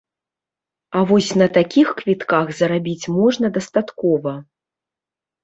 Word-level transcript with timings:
А 0.99 1.03
вось 1.11 1.29
на 1.41 1.47
такіх 1.57 1.87
квітках 1.99 2.47
зарабіць 2.61 3.11
можна 3.19 3.53
дастаткова. 3.61 4.35